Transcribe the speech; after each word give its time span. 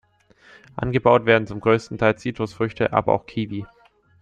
Angebaut 0.75 1.27
werden 1.27 1.45
zum 1.45 1.59
größten 1.59 1.99
Teil 1.99 2.17
Zitrusfrüchte, 2.17 2.91
aber 2.91 3.13
auch 3.13 3.27
Kiwi. 3.27 3.67